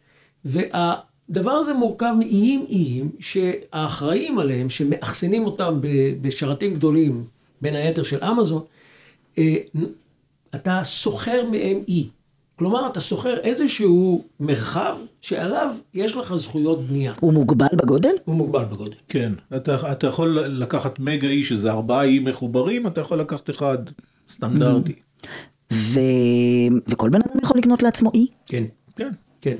[0.44, 5.80] והדבר הזה מורכב מאיים איים שהאחראים עליהם, שמאחסנים אותם
[6.20, 7.24] בשרתים גדולים,
[7.60, 8.62] בין היתר של אמזון,
[9.38, 9.56] אה,
[10.54, 12.08] אתה שוכר מהם אי.
[12.56, 17.12] כלומר, אתה שוכר איזשהו מרחב שעליו יש לך זכויות בנייה.
[17.20, 18.12] הוא מוגבל בגודל?
[18.24, 18.96] הוא מוגבל בגודל.
[19.08, 23.78] כן, אתה, אתה יכול לקחת מגה אי שזה ארבעה איים מחוברים, אתה יכול לקחת אחד
[24.30, 24.94] סטנדרטי.
[25.72, 26.00] ו...
[26.88, 28.26] וכל בן אדם יכול לקנות לעצמו אי?
[28.46, 28.64] כן,
[28.96, 29.10] כן.
[29.40, 29.56] כן.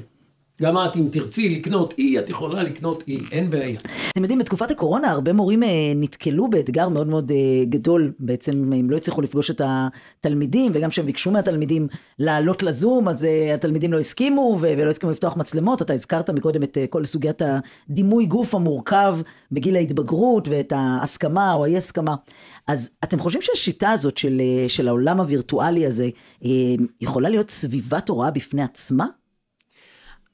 [0.62, 3.80] גם את, אם תרצי לקנות אי, את יכולה לקנות אי, אין בעיה.
[4.10, 8.90] אתם יודעים, בתקופת הקורונה הרבה מורים אה, נתקלו באתגר מאוד מאוד אה, גדול, בעצם הם
[8.90, 13.98] לא הצליחו לפגוש את התלמידים, וגם כשהם ביקשו מהתלמידים לעלות לזום, אז אה, התלמידים לא
[13.98, 15.82] הסכימו, ולא הסכימו לפתוח מצלמות.
[15.82, 19.18] אתה הזכרת מקודם את כל סוגיית הדימוי גוף המורכב
[19.52, 22.14] בגיל ההתבגרות, ואת ההסכמה או האי הסכמה.
[22.66, 26.08] אז אתם חושבים שהשיטה הזאת של, של העולם הווירטואלי הזה,
[27.00, 29.06] יכולה להיות סביבת הוראה בפני עצמה?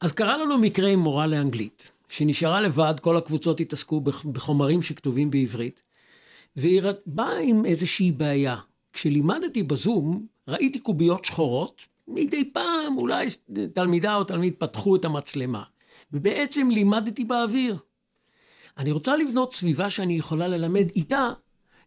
[0.00, 5.30] אז קרה לנו מקרה עם מורה לאנגלית, שנשארה לבד, כל הקבוצות התעסקו בח- בחומרים שכתובים
[5.30, 5.82] בעברית,
[6.56, 8.56] והיא באה עם איזושהי בעיה.
[8.92, 13.26] כשלימדתי בזום, ראיתי קוביות שחורות, מדי פעם אולי
[13.72, 15.62] תלמידה או תלמיד פתחו את המצלמה,
[16.12, 17.76] ובעצם לימדתי באוויר.
[18.78, 21.30] אני רוצה לבנות סביבה שאני יכולה ללמד איתה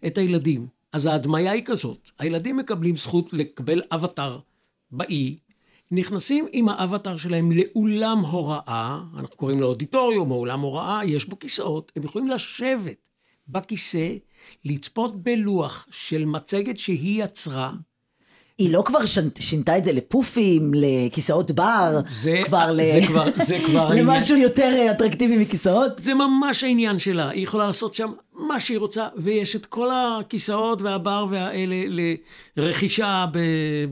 [0.07, 0.67] את הילדים.
[0.93, 4.39] אז ההדמיה היא כזאת, הילדים מקבלים זכות לקבל אבטר
[4.91, 5.37] באי,
[5.91, 11.39] נכנסים עם האבטר שלהם לאולם הוראה, אנחנו קוראים לו אודיטוריום או אולם הוראה, יש בו
[11.39, 13.09] כיסאות, הם יכולים לשבת
[13.47, 14.15] בכיסא,
[14.65, 17.73] לצפות בלוח של מצגת שהיא יצרה,
[18.59, 18.99] היא לא כבר
[19.39, 22.83] שינתה את זה לפופים, לכיסאות בר, זה- כבר ל...
[22.83, 23.89] זה כבר- זה כבר.
[23.99, 25.91] למשהו יותר אטרקטיבי מכיסאות?
[25.99, 30.81] זה ממש העניין שלה, היא יכולה לעשות שם מה שהיא רוצה, ויש את כל הכיסאות
[30.81, 31.75] והבר והאלה
[32.57, 33.25] לרכישה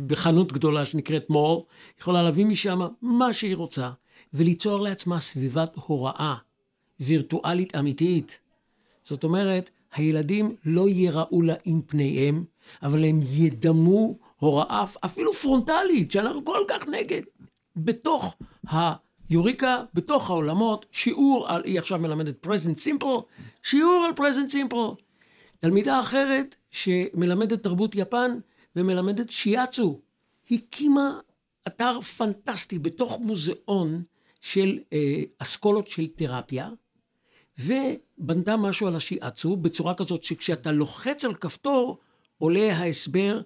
[0.07, 3.89] בחנות גדולה שנקראת מור, היא יכולה להביא משם מה שהיא רוצה,
[4.33, 6.35] וליצור לעצמה סביבת הוראה
[6.99, 8.37] וירטואלית אמיתית.
[9.03, 12.43] זאת אומרת, הילדים לא ייראו לה עם פניהם,
[12.83, 17.21] אבל הם ידמו הוראה אפילו פרונטלית, שאנחנו כל כך נגד.
[17.75, 18.35] בתוך
[18.69, 23.21] היוריקה, בתוך העולמות, שיעור על, היא עכשיו מלמדת present simple,
[23.63, 25.01] שיעור על present simple.
[25.59, 28.39] תלמידה אחרת שמלמדת תרבות יפן
[28.75, 29.99] ומלמדת שיאצו,
[30.51, 31.19] הקימה
[31.67, 34.03] אתר פנטסטי בתוך מוזיאון
[34.41, 36.69] של אה, אסכולות של תרפיה,
[37.59, 41.97] ובנתה משהו על השיאצו בצורה כזאת שכשאתה לוחץ על כפתור,
[42.37, 43.41] עולה ההסבר,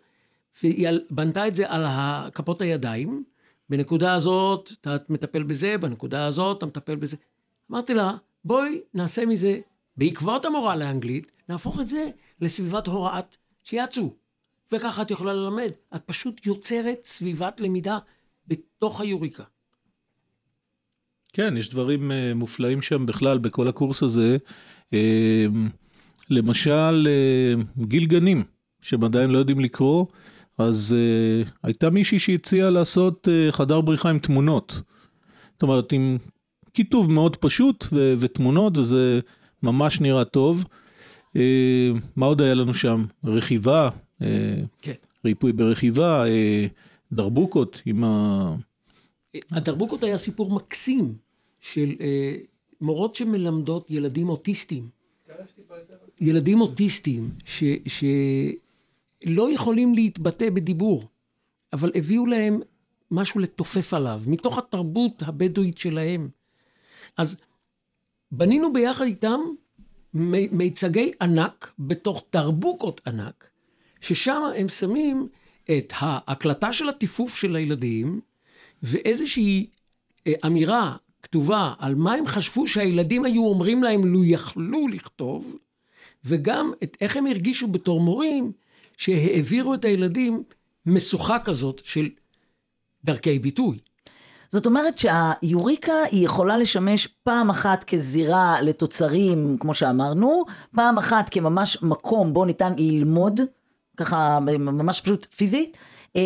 [0.63, 1.85] והיא בנתה את זה על
[2.33, 3.23] כפות הידיים.
[3.69, 7.17] בנקודה הזאת אתה מטפל בזה, בנקודה הזאת אתה מטפל בזה.
[7.71, 8.11] אמרתי לה,
[8.45, 9.59] בואי נעשה מזה,
[9.97, 12.09] בעקבות המורה לאנגלית, נהפוך את זה
[12.41, 14.13] לסביבת הוראת שיאצו.
[14.71, 15.69] וככה את יכולה ללמד.
[15.95, 17.97] את פשוט יוצרת סביבת למידה
[18.47, 19.43] בתוך היוריקה.
[21.33, 24.37] כן, יש דברים אה, מופלאים שם בכלל בכל הקורס הזה.
[24.93, 25.45] אה,
[26.29, 27.53] למשל, אה,
[27.85, 28.43] גיל גנים,
[28.81, 30.05] שהם עדיין לא יודעים לקרוא,
[30.61, 34.81] אז אה, הייתה מישהי שהציעה לעשות אה, חדר בריחה עם תמונות.
[35.53, 36.17] זאת אומרת, עם
[36.73, 39.19] כיתוב מאוד פשוט ו- ותמונות, וזה
[39.63, 40.65] ממש נראה טוב.
[41.35, 43.05] אה, מה עוד היה לנו שם?
[43.23, 43.89] רכיבה,
[44.21, 44.27] אה,
[44.81, 44.93] כן.
[45.25, 46.67] ריפוי ברכיבה, אה,
[47.11, 48.55] דרבוקות עם ה...
[49.51, 51.13] הדרבוקות היה סיפור מקסים
[51.61, 52.35] של אה,
[52.81, 54.89] מורות שמלמדות ילדים אוטיסטים.
[56.21, 57.63] ילדים אוטיסטים ש,
[59.23, 61.03] שלא יכולים להתבטא בדיבור,
[61.73, 62.61] אבל הביאו להם
[63.11, 66.29] משהו לתופף עליו, מתוך התרבות הבדואית שלהם.
[67.17, 67.37] אז
[68.31, 69.39] בנינו ביחד איתם
[70.13, 73.49] מי- מיצגי ענק בתוך דרבוקות ענק,
[74.01, 75.27] ששם הם שמים
[75.77, 78.21] את ההקלטה של הטיפוף של הילדים,
[78.83, 79.67] ואיזושהי
[80.27, 85.55] אה, אמירה כתובה על מה הם חשבו שהילדים היו אומרים להם לו יכלו לכתוב,
[86.25, 88.51] וגם את איך הם הרגישו בתור מורים
[89.01, 90.43] שהעבירו את הילדים
[90.85, 92.09] משוכה כזאת של
[93.03, 93.77] דרכי ביטוי.
[94.49, 100.43] זאת אומרת שהיוריקה היא יכולה לשמש פעם אחת כזירה לתוצרים, כמו שאמרנו,
[100.75, 103.39] פעם אחת כממש מקום בו ניתן ללמוד,
[103.97, 105.77] ככה ממש פשוט פיזית,
[106.15, 106.21] אה,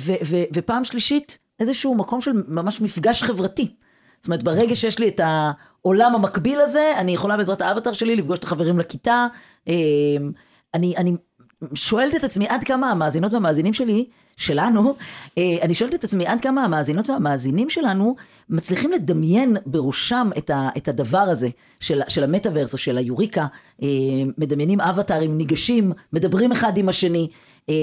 [0.00, 3.74] ו- ו- ופעם שלישית איזשהו מקום של ממש מפגש חברתי.
[4.16, 8.38] זאת אומרת, ברגע שיש לי את העולם המקביל הזה, אני יכולה בעזרת האבטר שלי לפגוש
[8.38, 9.26] את החברים לכיתה.
[9.68, 9.74] אה,
[10.74, 11.16] אני, אני
[11.74, 14.04] שואלת את עצמי עד כמה המאזינות והמאזינים שלי,
[14.36, 14.96] שלנו,
[15.38, 18.16] אה, אני שואלת את עצמי עד כמה המאזינות והמאזינים שלנו
[18.50, 21.48] מצליחים לדמיין בראשם את, ה, את הדבר הזה
[21.80, 23.46] של, של המטאוורס או של היוריקה,
[23.82, 23.88] אה,
[24.38, 27.28] מדמיינים אבטרים, ניגשים, מדברים אחד עם השני.
[27.68, 27.74] אה,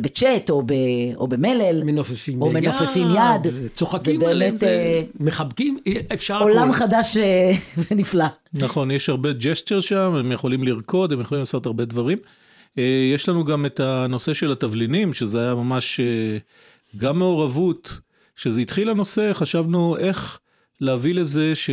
[0.00, 0.72] בצ'אט או, ב-
[1.16, 5.76] או במלל, מנופפים או מנופפים יד, צוחקים עליהם, זה- מחבקים,
[6.14, 6.78] אפשר עולם הכל.
[6.78, 7.16] חדש
[7.90, 8.24] ונפלא.
[8.54, 12.18] נכון, יש הרבה gestures שם, הם יכולים לרקוד, הם יכולים לעשות הרבה דברים.
[12.78, 16.38] אה, יש לנו גם את הנושא של התבלינים, שזה היה ממש אה,
[16.96, 18.00] גם מעורבות.
[18.36, 20.38] כשזה התחיל הנושא, חשבנו איך
[20.80, 21.70] להביא לזה ש...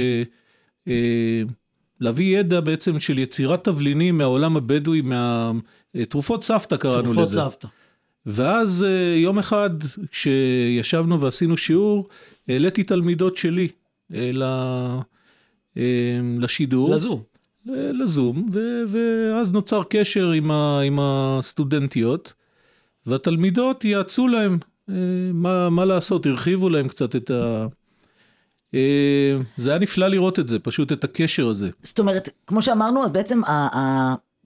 [0.87, 1.43] אה,
[1.99, 7.39] להביא ידע בעצם של יצירת תבלינים מהעולם הבדואי, מהתרופות סבתא קראנו תרופות לזה.
[7.41, 7.67] סבתא.
[8.25, 9.69] ואז יום אחד,
[10.11, 12.09] כשישבנו ועשינו שיעור,
[12.47, 13.67] העליתי תלמידות שלי
[14.09, 14.99] ל-
[16.39, 16.95] לשידור.
[16.95, 17.34] לזום.
[17.65, 22.33] לזום, ו- ואז נוצר קשר עם, ה- עם הסטודנטיות,
[23.05, 24.57] והתלמידות יעצו להם
[24.89, 24.95] אה,
[25.33, 27.67] מה, מה לעשות, הרחיבו להם קצת את ה...
[28.73, 31.69] אה, זה היה נפלא לראות את זה, פשוט את הקשר הזה.
[31.83, 33.41] זאת אומרת, כמו שאמרנו, אז בעצם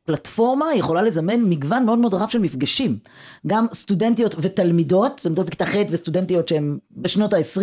[0.10, 2.98] ה- הפלטפורמה יכולה לזמן מגוון מאוד מאוד רב של מפגשים.
[3.48, 7.62] גם סטודנטיות ותלמידות, סטודנטיות בכיתה ח' וסטודנטיות שהן בשנות ה-20.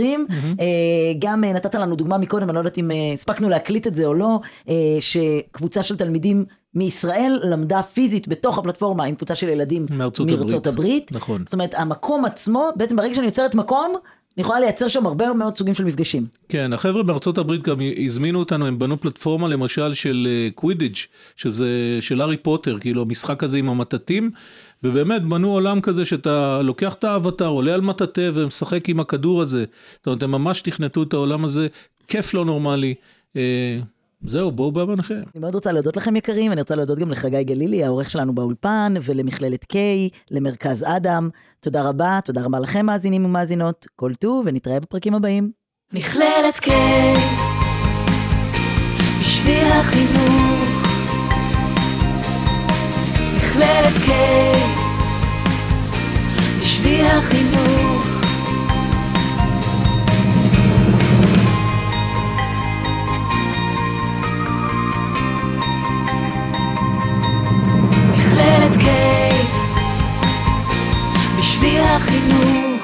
[1.19, 4.07] גם אה, נתת לנו דוגמה מקודם, אני לא יודעת אם אה, הספקנו להקליט את זה
[4.07, 9.87] או לא, אה, שקבוצה של תלמידים מישראל למדה פיזית בתוך הפלטפורמה עם קבוצה של ילדים
[9.91, 10.67] מארצות מארצות הברית.
[10.67, 11.13] הברית.
[11.13, 11.43] נכון.
[11.45, 13.95] זאת אומרת, המקום עצמו, בעצם ברגע שאני יוצרת מקום,
[14.37, 16.27] אני יכולה לייצר שם הרבה מאוד סוגים של מפגשים.
[16.49, 20.95] כן, החבר'ה בארצות הברית גם הזמינו אותנו, הם בנו פלטפורמה למשל של קווידיץ',
[21.37, 24.31] שזה של הארי פוטר, כאילו המשחק הזה עם המטאטים,
[24.83, 29.65] ובאמת בנו עולם כזה שאתה לוקח את האבטר, עולה על מטאטה ומשחק עם הכדור הזה.
[29.97, 31.67] זאת אומרת, הם ממש תכנתו את העולם הזה,
[32.09, 32.95] כיף לא נורמלי.
[34.23, 35.15] זהו, בואו בהבנכם.
[35.15, 38.95] אני מאוד רוצה להודות לכם יקרים, אני רוצה להודות גם לחגי גלילי, העורך שלנו באולפן,
[39.03, 39.77] ולמכללת K,
[40.31, 41.29] למרכז אדם.
[41.61, 45.51] תודה רבה, תודה רבה לכם מאזינים ומאזינות, כל טוב, ונתראה בפרקים הבאים.
[45.93, 46.71] מכללת K
[49.21, 50.87] בשביל החינוך
[53.37, 54.11] מכללת K
[56.61, 57.86] בשביל החינוך
[68.47, 68.87] מכללת K
[71.39, 72.76] בשביל החינוך